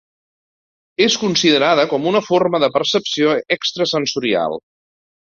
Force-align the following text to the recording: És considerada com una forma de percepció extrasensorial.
És 1.07 1.17
considerada 1.23 1.83
com 1.91 2.07
una 2.11 2.21
forma 2.27 2.61
de 2.63 2.69
percepció 2.77 3.35
extrasensorial. 3.57 4.57